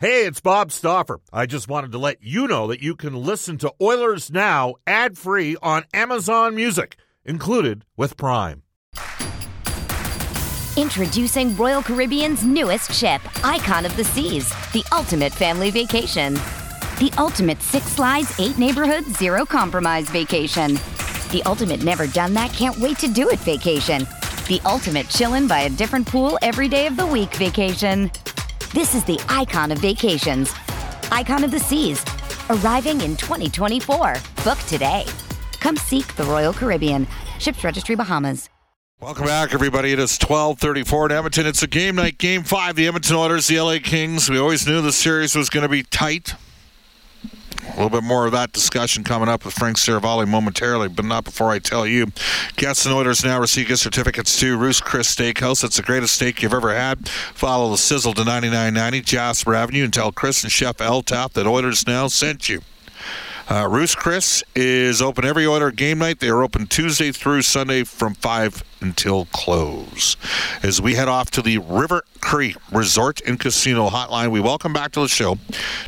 [0.00, 1.18] Hey, it's Bob Stauffer.
[1.32, 5.18] I just wanted to let you know that you can listen to Oilers Now ad
[5.18, 8.62] free on Amazon Music, included with Prime.
[10.76, 16.34] Introducing Royal Caribbean's newest ship, Icon of the Seas, the ultimate family vacation.
[17.00, 20.74] The ultimate six slides, eight neighborhoods, zero compromise vacation.
[21.32, 24.06] The ultimate never done that, can't wait to do it vacation.
[24.46, 28.12] The ultimate chillin' by a different pool every day of the week vacation.
[28.74, 30.52] This is the icon of vacations.
[31.10, 32.04] Icon of the Seas.
[32.50, 34.16] Arriving in 2024.
[34.44, 35.06] Book today.
[35.58, 37.06] Come seek the Royal Caribbean.
[37.38, 38.50] Ships Registry Bahamas.
[39.00, 39.92] Welcome back, everybody.
[39.92, 41.46] It is 1234 in Edmonton.
[41.46, 42.76] It's a game night, game five.
[42.76, 44.28] The Edmonton Oilers, the LA Kings.
[44.28, 46.34] We always knew the series was going to be tight.
[47.78, 51.22] A little bit more of that discussion coming up with Frank Seravalli momentarily, but not
[51.22, 52.08] before I tell you.
[52.56, 55.62] Guests and Oilers now receive gift certificates to Ruth's Chris Steakhouse.
[55.62, 57.08] It's the greatest steak you've ever had.
[57.08, 61.46] Follow the sizzle to 9990 Jasper Avenue and tell Chris and Chef L Tap that
[61.46, 62.62] Oilers now sent you.
[63.50, 66.20] Uh, Ruth's Chris is open every Oiler game night.
[66.20, 70.18] They are open Tuesday through Sunday from 5 until close.
[70.62, 74.92] As we head off to the River Cree Resort and Casino Hotline, we welcome back
[74.92, 75.38] to the show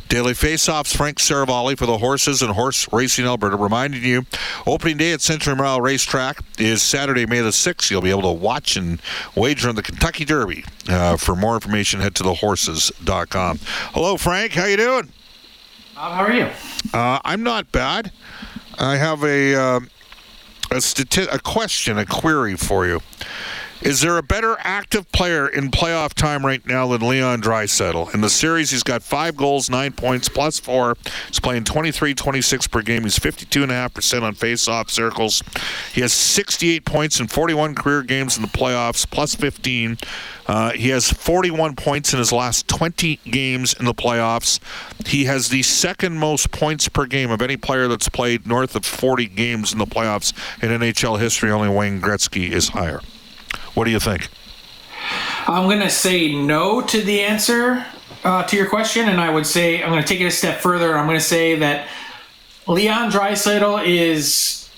[0.09, 4.25] Daily Faceoffs Frank Seravalli for the Horses and Horse Racing Alberta, reminding you
[4.65, 7.91] opening day at Century Mile Racetrack is Saturday, May the 6th.
[7.91, 8.99] You'll be able to watch and
[9.35, 10.65] wager on the Kentucky Derby.
[10.89, 13.59] Uh, for more information, head to thehorses.com.
[13.93, 14.53] Hello, Frank.
[14.53, 15.13] How you doing?
[16.01, 16.49] Bob, how are you?
[16.95, 18.11] Uh, I'm not bad.
[18.79, 19.79] I have a uh,
[20.71, 23.01] a, stati- a question, a query for you.
[23.81, 28.13] Is there a better active player in playoff time right now than Leon Draisaitl?
[28.13, 30.95] In the series, he's got five goals, nine points, plus four.
[31.27, 33.03] He's playing 23 26 per game.
[33.03, 35.41] He's 52.5% on face-off circles.
[35.93, 39.97] He has 68 points in 41 career games in the playoffs, plus 15.
[40.45, 44.59] Uh, he has 41 points in his last 20 games in the playoffs.
[45.07, 48.85] He has the second most points per game of any player that's played north of
[48.85, 51.49] 40 games in the playoffs in NHL history.
[51.49, 53.01] Only Wayne Gretzky is higher.
[53.73, 54.29] What do you think?
[55.47, 57.85] I'm going to say no to the answer
[58.23, 60.59] uh, to your question, and I would say I'm going to take it a step
[60.59, 60.97] further.
[60.97, 61.87] I'm going to say that
[62.67, 64.69] Leon Draisaitl is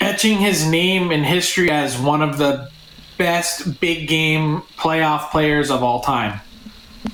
[0.00, 2.70] etching his name in history as one of the
[3.18, 6.40] best big game playoff players of all time.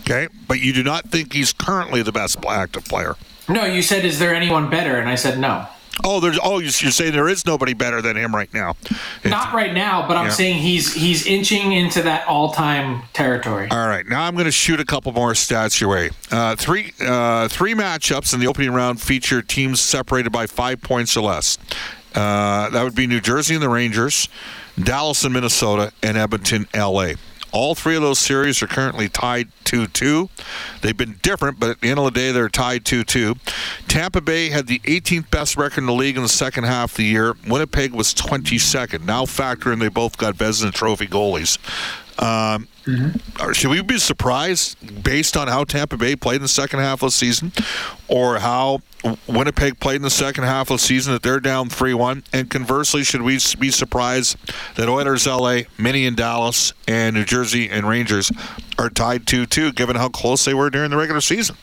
[0.01, 3.17] Okay, but you do not think he's currently the best active player.
[3.49, 4.97] No, you said, is there anyone better?
[4.97, 5.67] And I said no.
[6.05, 8.77] Oh, there's oh, you're saying there is nobody better than him right now.
[9.23, 10.33] It's, Not right now, but I'm Yeah.
[10.33, 13.69] saying he's he's inching into that all-time territory.
[13.71, 16.11] All right, now I'm going to shoot a couple more stats your way.
[16.31, 21.17] Uh, three uh, three matchups in the opening round feature teams separated by five points
[21.17, 21.59] or less.
[22.15, 24.29] Uh, that would be New Jersey and the Rangers,
[24.83, 27.13] Dallas and Minnesota, and Edmonton, LA.
[27.53, 30.29] All three of those series are currently tied 2 2.
[30.83, 33.37] They've been different, but at the end of the day, they're tied 2 2.
[33.87, 36.97] Tampa Bay had the 18th best record in the league in the second half of
[36.99, 37.35] the year.
[37.47, 39.05] Winnipeg was 22nd.
[39.05, 41.59] Now factor in they both got Vezina Trophy goalies.
[42.21, 47.03] Or Should we be surprised based on how Tampa Bay played in the second half
[47.03, 47.53] of the season
[48.09, 48.81] or how
[49.27, 52.25] Winnipeg played in the second half of the season that they're down 3 1?
[52.33, 54.37] And conversely, should we be surprised
[54.77, 58.33] that Oilers LA, Mini and Dallas, and New Jersey and Rangers
[58.79, 61.57] are tied 2 2 given how close they were during the regular season?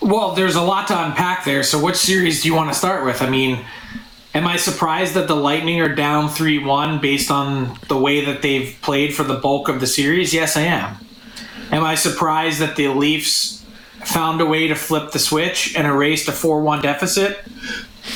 [0.00, 1.62] Well, there's a lot to unpack there.
[1.62, 3.22] So, which series do you want to start with?
[3.22, 3.64] I mean,
[4.36, 8.42] am I surprised that the Lightning are down 3 1 based on the way that
[8.42, 10.32] they've played for the bulk of the series?
[10.32, 10.96] Yes, I am.
[11.72, 13.64] Am I surprised that the Leafs
[14.04, 17.38] found a way to flip the switch and erased a 4 1 deficit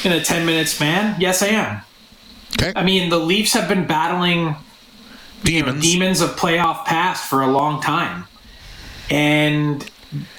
[0.04, 1.20] in a 10 minute span?
[1.20, 1.82] Yes, I am.
[2.60, 2.72] Okay.
[2.76, 4.56] I mean, the Leafs have been battling
[5.42, 5.82] Demons.
[5.82, 8.26] demons of playoff past for a long time.
[9.10, 9.88] And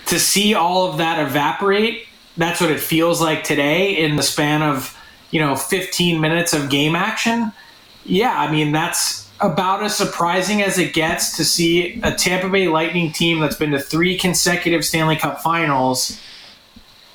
[0.08, 4.62] to see all of that evaporate, that's what it feels like today in the span
[4.62, 4.98] of,
[5.32, 7.52] you know, 15 minutes of game action.
[8.06, 12.68] Yeah, I mean, that's about as surprising as it gets to see a Tampa Bay
[12.68, 16.20] Lightning team that's been to three consecutive Stanley Cup finals.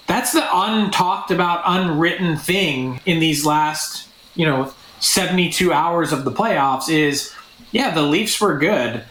[0.06, 6.32] That's the untalked about, unwritten thing in these last, you know, 72 hours of the
[6.32, 7.32] playoffs is
[7.70, 9.04] yeah, the Leafs were good,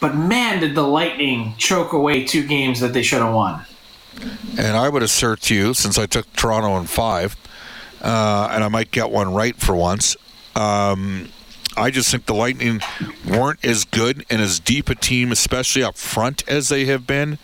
[0.00, 3.64] but man, did the Lightning choke away two games that they should have won.
[4.58, 7.36] And I would assert to you, since I took Toronto in five,
[8.02, 10.16] uh, and I might get one right for once,
[10.54, 11.28] um,
[11.76, 12.80] I just think the Lightning
[13.28, 17.38] weren't as good and as deep a team, especially up front, as they have been.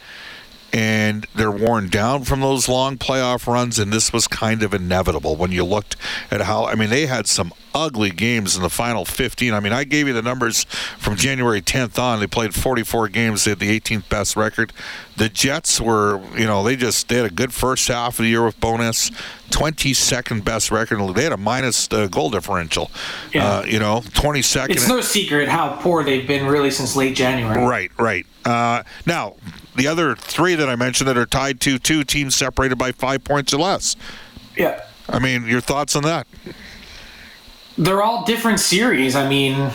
[0.73, 5.37] And they're worn down from those long playoff runs, and this was kind of inevitable
[5.37, 5.97] when you looked
[6.31, 6.65] at how.
[6.65, 9.53] I mean, they had some ugly games in the final 15.
[9.53, 10.65] I mean, I gave you the numbers
[10.99, 12.21] from January 10th on.
[12.21, 13.45] They played 44 games.
[13.45, 14.73] They had the 18th best record.
[15.17, 18.31] The Jets were, you know, they just they had a good first half of the
[18.31, 19.11] year with bonus.
[19.51, 21.15] 22nd best record.
[21.15, 22.91] They had a minus uh, goal differential.
[23.35, 23.59] Yeah.
[23.59, 24.71] Uh, you know, 22nd.
[24.71, 27.63] It's no secret how poor they've been really since late January.
[27.63, 28.27] Right, right.
[28.45, 29.37] Uh, now,
[29.75, 33.25] the other three that I mentioned that are tied to two teams separated by five
[33.25, 33.97] points or less.
[34.57, 34.85] Yeah.
[35.09, 36.27] I mean, your thoughts on that?
[37.79, 39.17] they're all different series.
[39.17, 39.71] I mean,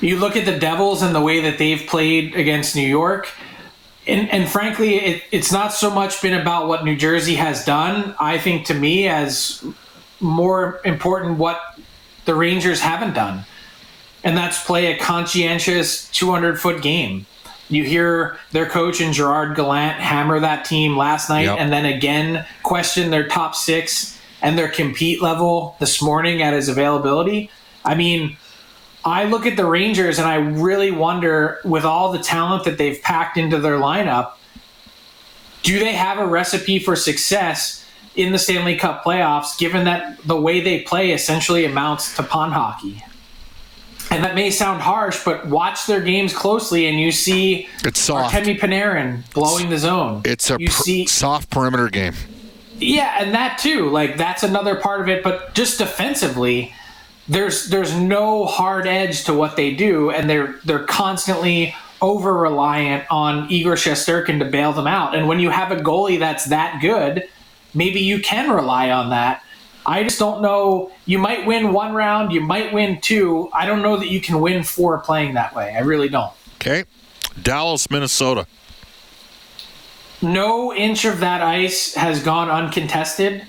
[0.00, 3.30] you look at the Devils and the way that they've played against New York.
[4.06, 8.14] And, and frankly, it, it's not so much been about what New Jersey has done.
[8.18, 9.64] I think to me, as
[10.20, 11.60] more important, what
[12.24, 13.44] the Rangers haven't done.
[14.22, 17.26] And that's play a conscientious 200 foot game.
[17.68, 21.58] You hear their coach and Gerard Gallant hammer that team last night yep.
[21.58, 26.68] and then again question their top six and their compete level this morning at his
[26.68, 27.50] availability.
[27.84, 28.36] I mean,
[29.04, 33.00] I look at the Rangers and I really wonder, with all the talent that they've
[33.02, 34.32] packed into their lineup,
[35.62, 37.86] do they have a recipe for success
[38.16, 42.52] in the Stanley Cup playoffs, given that the way they play essentially amounts to pond
[42.52, 43.02] hockey?
[44.14, 48.32] And that may sound harsh, but watch their games closely, and you see it's soft.
[48.32, 50.22] Artemi Panarin blowing the zone.
[50.24, 52.14] It's a pr- see, soft perimeter game.
[52.78, 53.90] Yeah, and that too.
[53.90, 55.24] Like that's another part of it.
[55.24, 56.72] But just defensively,
[57.28, 63.04] there's there's no hard edge to what they do, and they're they're constantly over reliant
[63.10, 65.14] on Igor Shesterkin to bail them out.
[65.14, 67.28] And when you have a goalie that's that good,
[67.72, 69.42] maybe you can rely on that.
[69.86, 70.90] I just don't know.
[71.06, 73.50] You might win one round, you might win two.
[73.52, 75.74] I don't know that you can win four playing that way.
[75.74, 76.32] I really don't.
[76.56, 76.84] Okay.
[77.42, 78.46] Dallas, Minnesota
[80.24, 83.44] no inch of that ice has gone uncontested.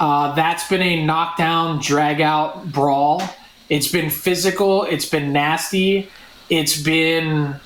[0.00, 3.22] Uh, that's been a knockdown, drag out brawl.
[3.68, 6.10] It's been physical, it's been nasty,
[6.50, 7.56] it's been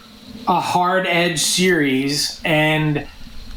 [0.46, 3.06] a hard edge series, and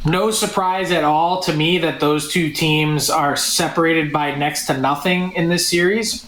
[0.06, 4.77] no surprise at all to me that those two teams are separated by next to
[4.77, 6.27] nothing in this series.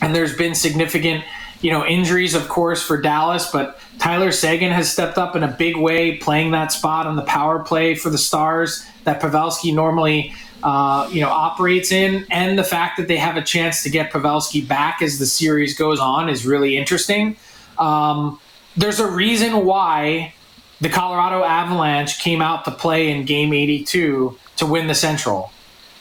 [0.00, 1.24] And there's been significant,
[1.60, 5.48] you know, injuries, of course, for Dallas, but Tyler Seguin has stepped up in a
[5.48, 10.34] big way, playing that spot on the power play for the Stars that Pavelski normally,
[10.62, 12.26] uh, you know, operates in.
[12.30, 15.76] And the fact that they have a chance to get Pavelski back as the series
[15.76, 17.36] goes on is really interesting.
[17.78, 18.38] Um,
[18.76, 20.34] there's a reason why
[20.80, 25.52] the Colorado Avalanche came out to play in Game 82 to win the Central.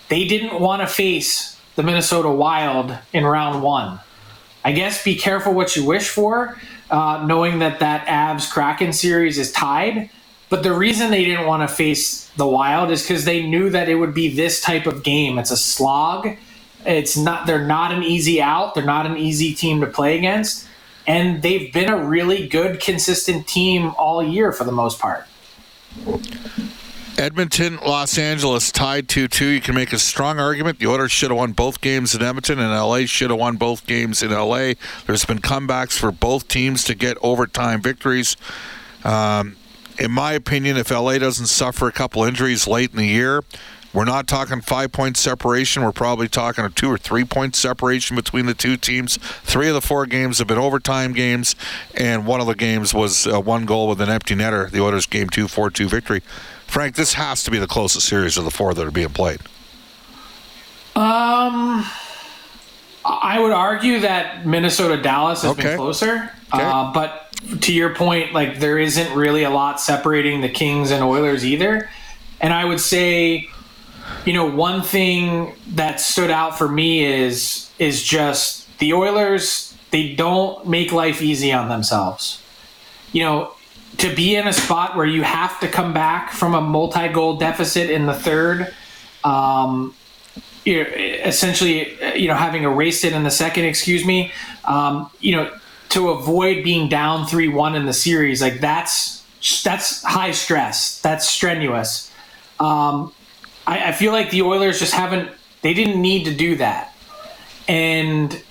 [0.10, 4.00] They didn't want to face the Minnesota Wild in round one.
[4.64, 6.58] I guess be careful what you wish for
[6.90, 10.10] uh, knowing that that Avs Kraken series is tied.
[10.50, 13.90] But the reason they didn't want to face the Wild is because they knew that
[13.90, 15.38] it would be this type of game.
[15.38, 16.38] It's a slog.
[16.86, 17.48] It's not.
[17.48, 18.74] They're not an easy out.
[18.74, 20.66] They're not an easy team to play against,
[21.08, 25.26] and they've been a really good, consistent team all year for the most part.
[27.18, 29.46] Edmonton, Los Angeles tied 2 2.
[29.46, 30.78] You can make a strong argument.
[30.78, 33.88] The Oilers should have won both games in Edmonton, and LA should have won both
[33.88, 34.74] games in LA.
[35.08, 38.38] There's been comebacks for both teams to get overtime victories.
[39.04, 39.56] Um,
[39.98, 43.44] in my opinion, if LA doesn't suffer a couple injuries late in the year,
[43.98, 45.84] we're not talking five point separation.
[45.84, 49.18] We're probably talking a two or three point separation between the two teams.
[49.18, 51.56] Three of the four games have been overtime games,
[51.96, 54.70] and one of the games was uh, one goal with an empty netter.
[54.70, 56.22] The Oilers' game two, 4 2 victory.
[56.68, 59.40] Frank, this has to be the closest series of the four that are being played.
[60.96, 61.84] Um,
[63.04, 65.64] I would argue that Minnesota Dallas has okay.
[65.64, 66.32] been closer.
[66.54, 66.64] Okay.
[66.64, 71.04] Uh, but to your point, like there isn't really a lot separating the Kings and
[71.04, 71.90] Oilers either.
[72.40, 73.50] And I would say,
[74.26, 79.76] you know, one thing that stood out for me is is just the Oilers.
[79.92, 82.44] They don't make life easy on themselves.
[83.14, 83.52] You know,
[83.98, 87.90] to be in a spot where you have to come back from a multi-goal deficit
[87.90, 88.74] in the third,
[89.24, 89.96] um,
[90.66, 94.32] essentially, you know, having erased it in the second, excuse me,
[94.66, 95.52] um, you know,
[95.90, 99.24] to avoid being down three-one in the series, like that's
[99.64, 101.00] that's high stress.
[101.02, 102.12] That's strenuous.
[102.60, 103.14] Um,
[103.68, 105.30] I, I feel like the Oilers just haven't.
[105.62, 106.96] They didn't need to do that,
[107.68, 108.42] and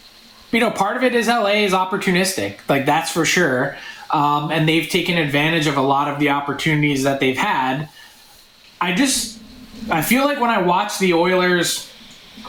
[0.53, 2.59] you know, part of it is LA is opportunistic.
[2.69, 3.77] Like that's for sure
[4.11, 7.89] um, and they've taken advantage of a lot of the opportunities that they've had.
[8.81, 9.41] I just
[9.91, 11.91] I feel like when I watch the Oilers,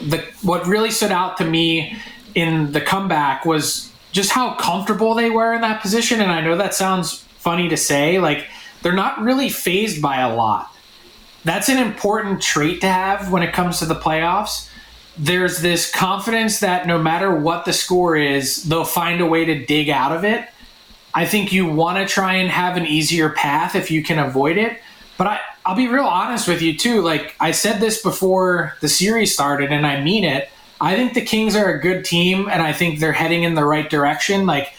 [0.01, 1.97] the what really stood out to me
[2.35, 6.21] in the comeback was just how comfortable they were in that position.
[6.21, 8.45] And I know that sounds funny to say, like
[8.81, 10.71] they're not really phased by a lot.
[11.47, 14.69] That's an important trait to have when it comes to the playoffs.
[15.17, 19.65] There's this confidence that no matter what the score is, they'll find a way to
[19.65, 20.47] dig out of it.
[21.13, 24.57] I think you want to try and have an easier path if you can avoid
[24.57, 24.79] it.
[25.17, 27.01] But I, I'll be real honest with you too.
[27.01, 30.49] Like I said this before the series started, and I mean it.
[30.79, 33.65] I think the Kings are a good team, and I think they're heading in the
[33.65, 34.45] right direction.
[34.45, 34.73] Like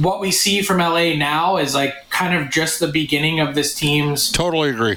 [0.00, 3.74] what we see from LA now is like kind of just the beginning of this
[3.74, 4.96] team's Totally agree.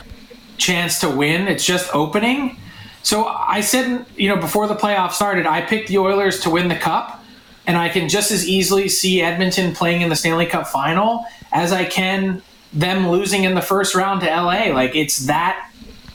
[0.57, 1.47] Chance to win.
[1.47, 2.57] It's just opening.
[3.03, 6.69] So I said, you know, before the playoffs started, I picked the Oilers to win
[6.69, 7.23] the cup,
[7.67, 11.71] and I can just as easily see Edmonton playing in the Stanley Cup final as
[11.71, 12.41] I can
[12.73, 14.73] them losing in the first round to LA.
[14.73, 15.71] Like it's that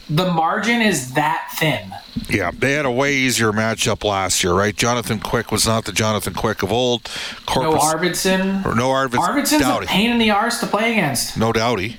[0.09, 1.91] the margin is that thin.
[2.29, 4.75] Yeah, they had a way easier matchup last year, right?
[4.75, 7.09] Jonathan Quick was not the Jonathan Quick of old.
[7.47, 8.65] No Corpus, Arvidsson.
[8.65, 9.19] or no Arvidsson.
[9.19, 9.85] Arvidsson's Doughty.
[9.85, 11.37] a pain in the arse to play against.
[11.37, 11.97] No Doughty.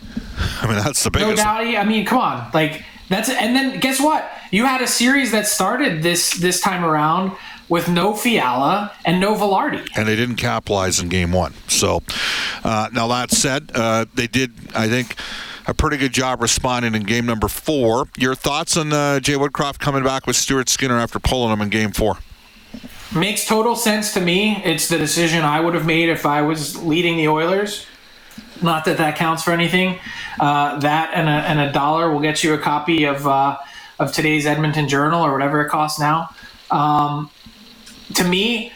[0.61, 1.37] I mean, that's the biggest.
[1.39, 1.45] No.
[1.45, 1.77] Doughty.
[1.77, 2.51] I mean, come on.
[2.53, 4.31] Like that's and then guess what?
[4.51, 7.33] You had a series that started this this time around
[7.69, 9.89] with no Fiala and no Vilardi.
[9.97, 11.55] and they didn't capitalize in game one.
[11.69, 12.03] So,
[12.65, 15.17] uh, now that said, uh, they did, I think,
[15.67, 18.09] a pretty good job responding in game number four.
[18.19, 21.71] Your thoughts on uh, Jay Woodcroft coming back with Stuart Skinner after pulling him in
[21.71, 22.19] game four?
[23.15, 24.63] Makes total sense to me.
[24.65, 27.87] It's the decision I would have made if I was leading the Oilers.
[28.63, 29.99] Not that that counts for anything.
[30.41, 33.59] Uh, that and a, and a dollar will get you a copy of uh,
[33.99, 36.31] of today's Edmonton Journal or whatever it costs now.
[36.71, 37.31] Um,
[38.15, 38.73] to me,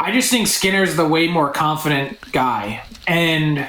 [0.00, 3.68] I just think Skinner's the way more confident guy, and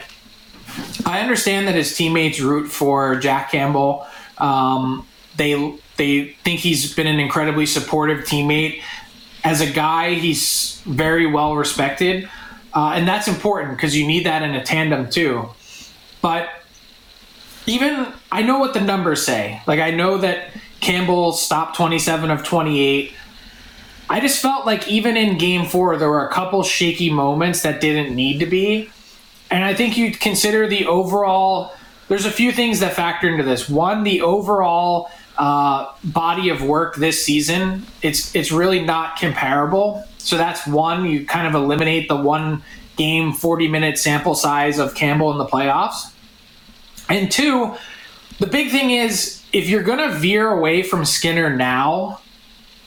[1.06, 4.06] I understand that his teammates root for Jack Campbell.
[4.38, 8.82] Um, they they think he's been an incredibly supportive teammate.
[9.44, 12.29] As a guy, he's very well respected,
[12.79, 15.50] uh, and that's important because you need that in a tandem too.
[16.21, 16.48] But
[17.65, 19.62] even I know what the numbers say.
[19.67, 23.12] Like I know that Campbell stopped 27 of 28.
[24.09, 27.81] I just felt like even in game four, there were a couple shaky moments that
[27.81, 28.89] didn't need to be.
[29.51, 31.74] And I think you'd consider the overall.
[32.09, 33.69] There's a few things that factor into this.
[33.69, 37.85] One, the overall uh, body of work this season.
[38.01, 40.03] It's it's really not comparable.
[40.17, 41.05] So that's one.
[41.05, 42.61] You kind of eliminate the one
[42.97, 46.11] game, 40 minute sample size of Campbell in the playoffs.
[47.07, 47.75] And two,
[48.39, 52.19] the big thing is if you're going to veer away from Skinner now,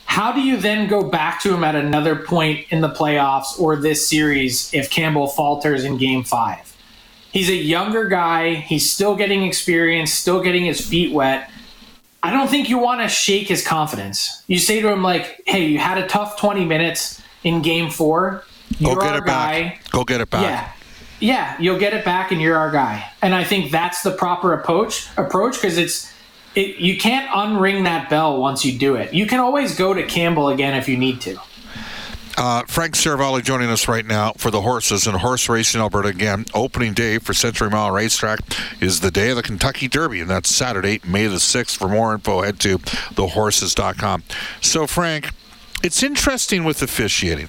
[0.04, 3.76] how do you then go back to him at another point in the playoffs or
[3.76, 6.71] this series if Campbell falters in game five?
[7.32, 8.54] He's a younger guy.
[8.54, 11.50] He's still getting experience, still getting his feet wet.
[12.22, 14.44] I don't think you want to shake his confidence.
[14.46, 18.44] You say to him, like, hey, you had a tough 20 minutes in game four.
[18.78, 19.62] You're Go get our it guy.
[19.62, 19.90] back.
[19.90, 20.42] Go get it back.
[20.42, 20.72] Yeah.
[21.20, 23.08] Yeah, you'll get it back and you're our guy.
[23.22, 26.12] And I think that's the proper approach approach because it's
[26.56, 29.14] it, you can't unring that bell once you do it.
[29.14, 31.38] You can always go to Campbell again if you need to.
[32.36, 36.46] Uh, Frank Seravalli joining us right now for the horses and horse racing Alberta again.
[36.54, 38.40] Opening day for Century Mile Racetrack
[38.80, 41.76] is the day of the Kentucky Derby, and that's Saturday, May the 6th.
[41.76, 44.22] For more info, head to thehorses.com.
[44.60, 45.30] So, Frank,
[45.82, 47.48] it's interesting with officiating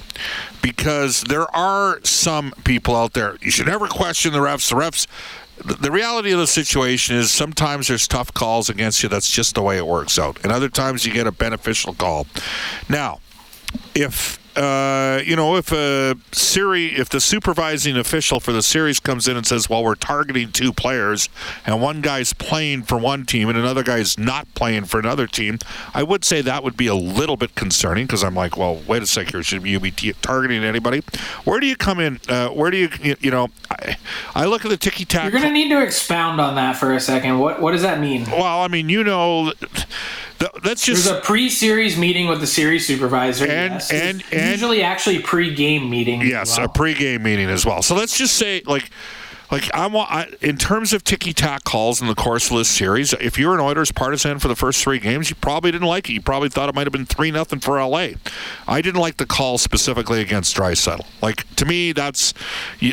[0.62, 3.38] because there are some people out there.
[3.42, 4.70] You should never question the refs.
[4.70, 5.08] The refs.
[5.80, 9.08] The reality of the situation is sometimes there's tough calls against you.
[9.08, 10.40] That's just the way it works out.
[10.44, 12.26] And other times you get a beneficial call.
[12.90, 13.20] Now,
[13.94, 19.28] if uh, you know if a series if the supervising official for the series comes
[19.28, 21.30] in and says well we're targeting two players
[21.66, 25.58] and one guy's playing for one team and another guy's not playing for another team
[25.94, 29.02] i would say that would be a little bit concerning because i'm like well wait
[29.02, 31.02] a second here should you be t- targeting anybody
[31.44, 33.98] where do you come in uh, where do you you- you know i,
[34.36, 36.94] I look at the ticky tack You're going to need to expound on that for
[36.94, 37.40] a second.
[37.40, 38.26] What what does that mean?
[38.30, 39.52] well i mean you know
[40.64, 43.46] that's There's a pre-series meeting with the series supervisor.
[43.46, 43.92] And- yes.
[43.92, 46.22] and- and- usually actually pre-game meeting.
[46.22, 46.66] Yes, well.
[46.66, 47.82] a pregame meeting as well.
[47.82, 48.90] So let's just say, like,
[49.52, 53.14] like I'm I, in terms of ticky tack calls in the course of this series.
[53.14, 56.14] If you're an Oilers partisan for the first three games, you probably didn't like it.
[56.14, 58.14] You probably thought it might have been three nothing for LA.
[58.68, 61.06] I didn't like the call specifically against Draisaitl.
[61.22, 62.34] Like to me, that's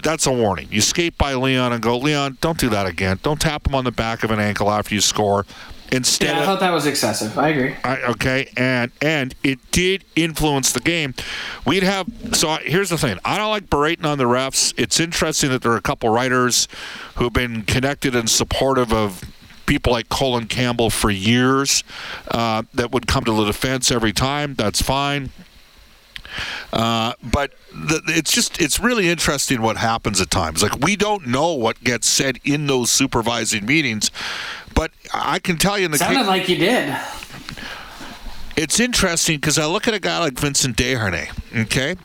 [0.02, 0.69] that's a warning.
[0.71, 3.21] You skate by Leon and go, Leon, don't do that again.
[3.23, 5.47] Don't tap him on the back of an ankle after you score.
[5.92, 7.37] Instead, Yeah, I thought that was excessive.
[7.37, 7.75] I agree.
[7.82, 11.14] I, okay, and and it did influence the game.
[11.66, 13.18] We'd have so here's the thing.
[13.25, 14.73] I don't like berating on the refs.
[14.76, 16.68] It's interesting that there are a couple writers
[17.16, 19.25] who've been connected and supportive of
[19.66, 21.85] people like Colin Campbell for years
[22.30, 24.54] uh, that would come to the defense every time.
[24.54, 25.30] That's fine.
[26.72, 30.62] Uh, but the, it's just it's really interesting what happens at times.
[30.62, 34.10] Like we don't know what gets said in those supervising meetings,
[34.75, 36.96] but I can tell you in the Sounded like you did.
[38.56, 41.30] it's interesting because I look at a guy like Vincent Desharnais,
[41.64, 41.96] okay,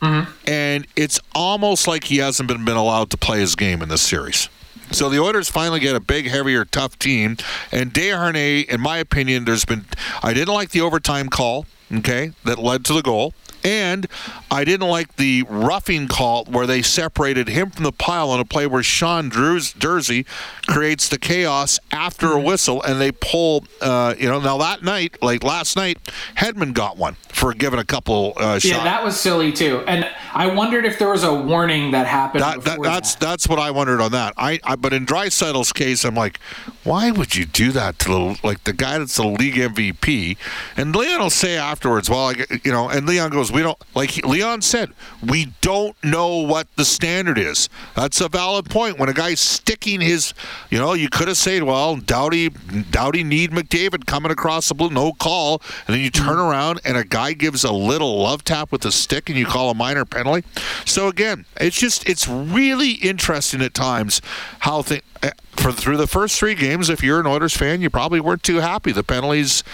[0.46, 4.02] and it's almost like he hasn't been, been allowed to play his game in this
[4.02, 4.48] series.
[4.92, 7.36] So the Oilers finally get a big, heavier, tough team,
[7.72, 9.84] and Desharnais, in my opinion, there's been
[10.22, 13.34] I didn't like the overtime call, okay, that led to the goal.
[13.66, 14.06] And
[14.48, 18.44] I didn't like the roughing call where they separated him from the pile on a
[18.44, 20.24] play where Sean Drews, Durzi
[20.68, 23.64] creates the chaos after a whistle, and they pull.
[23.80, 25.98] Uh, you know, now that night, like last night,
[26.36, 28.66] Hedman got one for giving a couple uh, shots.
[28.66, 29.82] Yeah, that was silly too.
[29.88, 32.42] And I wondered if there was a warning that happened.
[32.42, 33.20] That, that, that's that.
[33.20, 34.32] that's what I wondered on that.
[34.36, 36.38] I, I but in Draisaitl's case, I'm like,
[36.84, 40.36] why would you do that to the like the guy that's the league MVP?
[40.76, 44.22] And Leon will say afterwards, well, I, you know, and Leon goes, we don't like
[44.22, 44.90] Leon said,
[45.26, 47.70] we don't know what the standard is.
[47.94, 48.98] That's a valid point.
[48.98, 50.34] When a guy's sticking his,
[50.68, 54.90] you know, you could have said, well, Doughty, Doughty need McDavid coming across the blue,
[54.90, 56.50] no call, and then you turn mm-hmm.
[56.50, 59.70] around and a guy gives a little love tap with a stick and you call
[59.70, 60.46] a minor penalty.
[60.84, 64.20] So again, it's just it's really interesting at times
[64.58, 66.90] how things eh, for through the first three games.
[66.90, 68.92] If you're an Oilers fan, you probably weren't too happy.
[68.92, 69.64] The penalties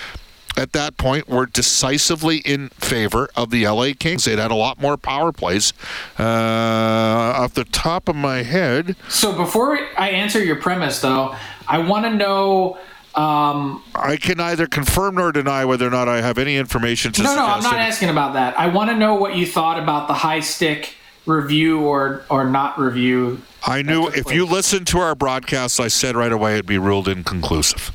[0.57, 4.25] at that point were decisively in favor of the LA Kings.
[4.25, 5.73] They'd had a lot more power plays.
[6.19, 11.35] Uh, off the top of my head, So before I answer your premise, though,
[11.69, 12.79] I want to know.
[13.15, 17.23] Um, I can neither confirm nor deny whether or not I have any information to
[17.23, 18.59] no, no, I'm not any- asking about that.
[18.59, 20.95] I want to know what you thought about the high stick
[21.27, 23.43] review or or not review.
[23.67, 27.07] I knew if you listened to our broadcast, I said right away it'd be ruled
[27.07, 27.91] inconclusive.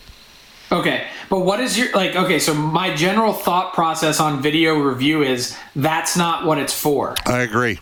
[0.71, 2.15] Okay, but what is your like?
[2.15, 7.15] Okay, so my general thought process on video review is that's not what it's for.
[7.25, 7.79] I agree.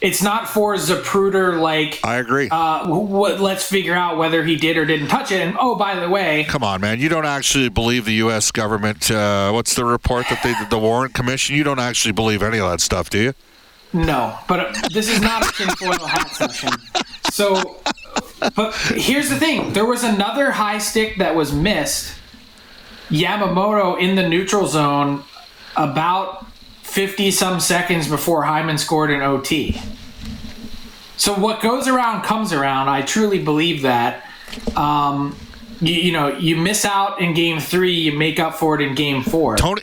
[0.00, 1.98] It's not for Zapruder like.
[2.04, 2.48] I agree.
[2.50, 5.40] uh, what, let's figure out whether he did or didn't touch it.
[5.40, 7.00] And oh, by the way, Come on, man.
[7.00, 8.50] You don't actually believe the U.S.
[8.50, 9.10] government.
[9.10, 11.56] Uh, what's the report that they did, the Warren Commission?
[11.56, 13.34] You don't actually believe any of that stuff, do you?
[13.94, 16.70] No, but uh, this is not a tinfoil hat session.
[17.30, 17.80] So,
[18.54, 22.14] but here's the thing: there was another high stick that was missed.
[23.08, 25.24] Yamamoto in the neutral zone,
[25.76, 26.46] about
[26.82, 29.80] fifty some seconds before Hyman scored an OT.
[31.16, 32.88] So what goes around comes around.
[32.88, 34.28] I truly believe that.
[34.76, 35.36] Um,
[35.80, 38.94] you, you know, you miss out in game three, you make up for it in
[38.94, 39.56] game four.
[39.56, 39.82] Tony,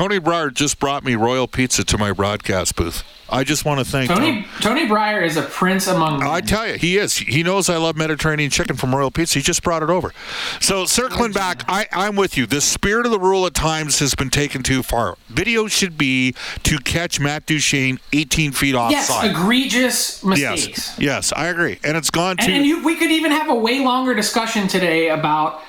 [0.00, 3.04] Tony Breyer just brought me Royal Pizza to my broadcast booth.
[3.28, 6.26] I just want to thank Tony Tony Breyer is a prince among men.
[6.26, 7.18] I tell you, he is.
[7.18, 9.38] He knows I love Mediterranean chicken from Royal Pizza.
[9.38, 10.10] He just brought it over.
[10.58, 12.46] So circling back, I, I'm with you.
[12.46, 15.18] The spirit of the rule at times has been taken too far.
[15.28, 18.92] Video should be to catch Matt Duchene 18 feet off.
[18.92, 19.32] Yes, offside.
[19.32, 20.78] egregious mistakes.
[20.78, 21.78] yes, yes, I agree.
[21.84, 25.10] And it's gone And, and you, we could even have a way longer discussion today
[25.10, 25.60] about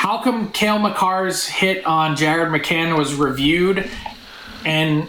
[0.00, 3.90] how come Cale Makar's hit on Jared McCann was reviewed
[4.64, 5.06] and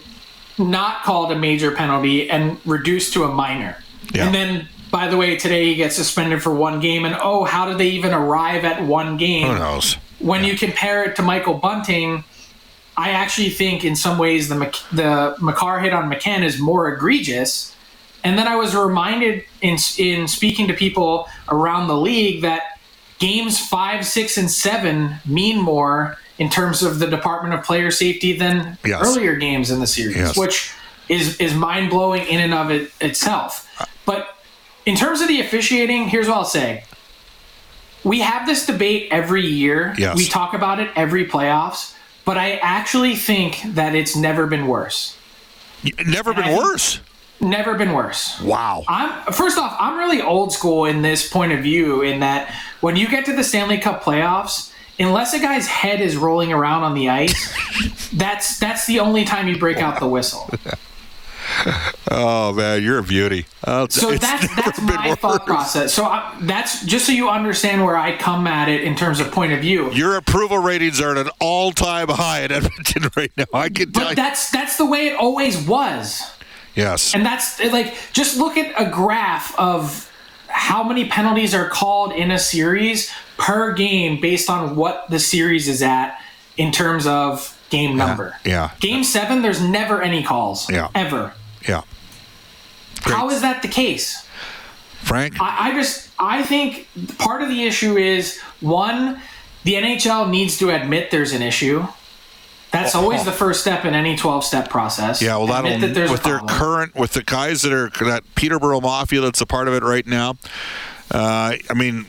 [0.57, 3.77] not called a major penalty and reduced to a minor.
[4.13, 4.25] Yeah.
[4.25, 7.05] And then, by the way, today he gets suspended for one game.
[7.05, 9.47] And oh, how did they even arrive at one game?
[9.47, 9.93] who knows.
[10.19, 12.25] when you compare it to Michael Bunting,
[12.97, 16.93] I actually think in some ways the Mc- the McCarr hit on McCann is more
[16.93, 17.73] egregious.
[18.25, 22.70] And then I was reminded in in speaking to people around the league that
[23.21, 28.35] games five, six, and seven mean more in terms of the Department of Player Safety
[28.35, 29.01] than Yes.
[29.05, 30.35] earlier games in the series, Yes.
[30.37, 30.71] which
[31.07, 33.69] is is mind blowing in and of it itself.
[34.05, 34.35] But
[34.85, 36.83] in terms of the officiating, here's what I'll say
[38.03, 39.93] we have this debate every year.
[39.97, 40.17] Yes.
[40.17, 41.93] We talk about it every playoffs,
[42.25, 45.15] but I actually think that it's never been worse.
[46.07, 46.99] Never been I worse.
[47.41, 48.39] Never been worse.
[48.41, 48.83] Wow.
[48.87, 52.95] I'm first off, I'm really old school in this point of view in that when
[52.95, 56.93] you get to the Stanley Cup playoffs, unless a guy's head is rolling around on
[56.93, 57.51] the ice,
[58.13, 60.49] that's that's the only time you break out the whistle.
[62.09, 63.45] Oh man, you're a beauty.
[63.63, 65.93] Uh, So that's that's my thought process.
[65.93, 69.31] So I, that's just so you understand where I come at it in terms of
[69.31, 69.91] point of view.
[69.91, 73.45] Your approval ratings are at an all-time high in Edmonton right now.
[73.53, 74.15] I can tell But you.
[74.15, 76.21] that's that's the way it always was.
[76.75, 77.13] Yes.
[77.13, 80.11] And that's like just look at a graph of
[80.47, 85.67] how many penalties are called in a series per game based on what the series
[85.67, 86.19] is at
[86.57, 88.35] in terms of game number.
[88.45, 88.71] yeah.
[88.81, 90.89] Game 7 there's never any calls Yeah.
[90.93, 91.33] ever.
[91.67, 91.81] yeah.
[93.03, 94.27] How is that the case?
[95.01, 95.39] Frank.
[95.41, 99.19] I, I just I think part of the issue is one,
[99.63, 101.85] the NHL needs to admit there's an issue.
[102.71, 105.21] That's always the first step in any 12 step process.
[105.21, 106.57] Yeah, well, that'll that with their problem.
[106.59, 110.07] current with the guys that are that Peterborough Mafia that's a part of it right
[110.07, 110.37] now.
[111.11, 112.05] Uh, I mean,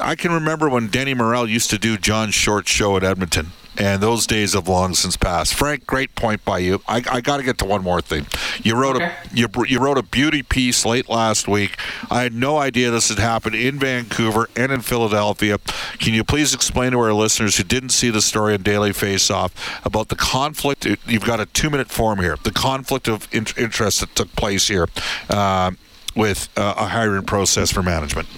[0.00, 4.02] I can remember when Denny Morrell used to do John Short's show at Edmonton, and
[4.02, 5.54] those days have long since passed.
[5.54, 6.82] Frank, great point by you.
[6.88, 8.26] I, I got to get to one more thing.
[8.62, 9.12] You wrote Okay.
[9.32, 11.76] a you, you wrote a beauty piece late last week.
[12.10, 15.58] I had no idea this had happened in Vancouver and in Philadelphia.
[15.98, 19.30] Can you please explain to our listeners who didn't see the story in Daily Face
[19.30, 19.52] Off
[19.84, 20.86] about the conflict?
[21.06, 22.36] You've got a two minute form here.
[22.42, 24.88] The conflict of in- interest that took place here
[25.28, 25.70] uh,
[26.16, 28.28] with uh, a hiring process for management.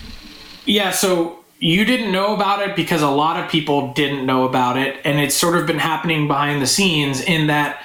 [0.66, 4.77] Yeah, so you didn't know about it because a lot of people didn't know about
[4.77, 7.81] it, and it's sort of been happening behind the scenes in that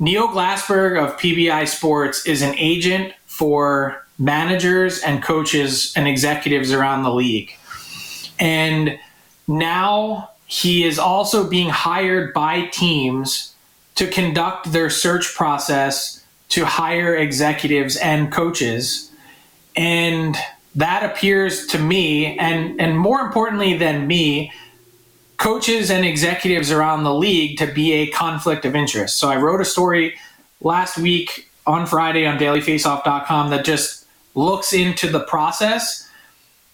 [0.00, 7.04] Neil Glassberg of PBI Sports is an agent for managers and coaches and executives around
[7.04, 7.56] the league.
[8.40, 8.98] And
[9.46, 13.54] now he is also being hired by teams
[13.94, 19.12] to conduct their search process to hire executives and coaches.
[19.76, 20.36] And
[20.74, 24.52] that appears to me, and, and more importantly than me,
[25.36, 29.16] coaches and executives around the league to be a conflict of interest.
[29.16, 30.14] So I wrote a story
[30.60, 36.08] last week on Friday on dailyfaceoff.com that just looks into the process.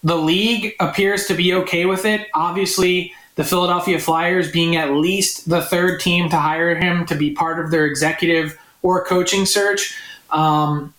[0.03, 2.27] The league appears to be okay with it.
[2.35, 7.33] Obviously, the Philadelphia Flyers being at least the third team to hire him to be
[7.33, 9.97] part of their executive or coaching search,
[10.31, 10.93] um,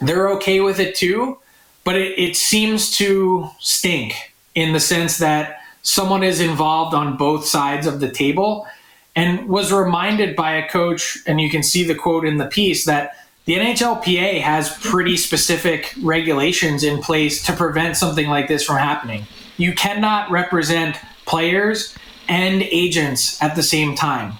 [0.00, 1.38] they're okay with it too.
[1.84, 7.44] But it, it seems to stink in the sense that someone is involved on both
[7.44, 8.66] sides of the table
[9.14, 12.84] and was reminded by a coach, and you can see the quote in the piece
[12.86, 18.76] that the NHLPA has pretty specific regulations in place to prevent something like this from
[18.76, 19.26] happening.
[19.56, 21.94] You cannot represent players
[22.28, 24.34] and agents at the same time.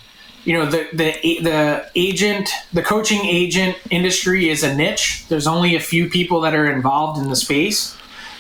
[0.44, 5.24] You know, the the the agent, the coaching agent industry is a niche.
[5.28, 7.96] There's only a few people that are involved in the space,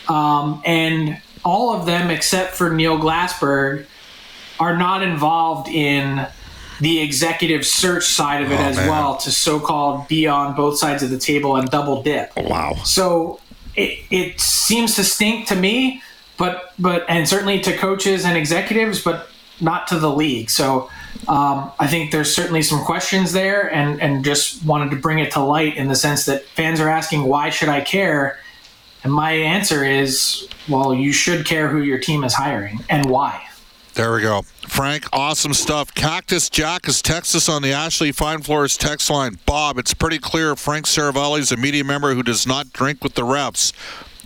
[0.08, 3.86] um, and all of them except for Neil Glassberg
[4.58, 6.26] are not involved in
[6.80, 8.88] the executive search side of it Oh, as man.
[8.88, 12.32] well to so-called be on both sides of the table and double dip.
[12.36, 12.74] Wow.
[12.84, 13.40] So
[13.76, 16.02] it, it seems to stink to me,
[16.36, 19.28] but but and certainly to coaches and executives, but
[19.60, 20.50] not to the league.
[20.50, 20.90] So
[21.28, 25.30] um, I think there's certainly some questions there, and and just wanted to bring it
[25.32, 28.38] to light in the sense that fans are asking why should I care,
[29.04, 33.46] and my answer is well you should care who your team is hiring and why.
[33.94, 34.42] There we go.
[34.66, 35.94] Frank, awesome stuff.
[35.94, 39.38] Cactus Jack is texted us on the Ashley Fine Floors text line.
[39.44, 43.14] Bob, it's pretty clear Frank Seravalli is a media member who does not drink with
[43.14, 43.74] the refs.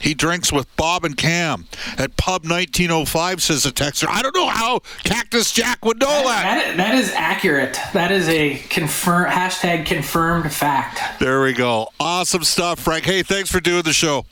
[0.01, 1.67] He drinks with Bob and Cam
[1.99, 4.07] at Pub 1905, says the texter.
[4.09, 6.43] I don't know how Cactus Jack would know that.
[6.43, 7.79] That is, that is accurate.
[7.93, 11.21] That is a confirm hashtag confirmed fact.
[11.21, 11.89] There we go.
[11.99, 13.05] Awesome stuff, Frank.
[13.05, 14.27] Hey, thanks for doing the show.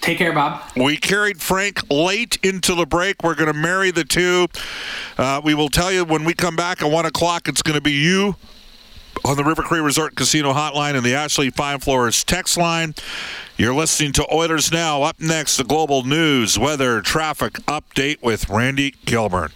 [0.00, 0.60] Take care, Bob.
[0.76, 3.22] We carried Frank late into the break.
[3.22, 4.48] We're going to marry the two.
[5.16, 7.80] Uh, we will tell you when we come back at 1 o'clock, it's going to
[7.80, 8.34] be you
[9.24, 12.94] on the River Cree Resort Casino hotline and the Ashley Fine Floors text line.
[13.56, 15.02] You're listening to Oilers Now.
[15.02, 19.52] Up next, the global news, weather, traffic update with Randy Kilburn.